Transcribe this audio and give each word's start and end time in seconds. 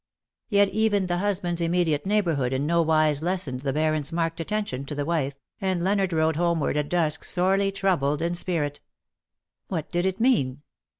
Yet 0.49 0.69
even 0.69 1.05
the 1.05 1.17
husband^s 1.19 1.61
immediate 1.61 2.07
neighbourhood 2.07 2.53
in 2.53 2.65
no 2.65 2.81
wise 2.81 3.21
lessened 3.21 3.59
the 3.61 3.71
Baron^s 3.71 4.11
marked 4.11 4.39
attention 4.39 4.83
to 4.85 4.95
the 4.95 5.05
wife, 5.05 5.35
and 5.59 5.83
Leonard 5.83 6.11
rode 6.11 6.37
homeward 6.37 6.75
at 6.75 6.89
dusk 6.89 7.23
sorely 7.23 7.71
troubled 7.71 8.19
in 8.19 8.33
spirit. 8.33 8.79
What 9.67 9.91
did 9.91 10.07
it 10.07 10.19
mean 10.19 10.63